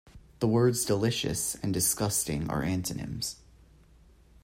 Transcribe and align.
The 0.39 0.47
words 0.47 0.83
delicious 0.83 1.53
and 1.61 1.71
disgusting 1.71 2.49
are 2.49 2.63
antonyms. 2.63 3.35